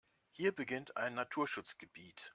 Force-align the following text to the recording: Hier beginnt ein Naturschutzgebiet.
Hier 0.31 0.51
beginnt 0.51 0.97
ein 0.97 1.13
Naturschutzgebiet. 1.13 2.29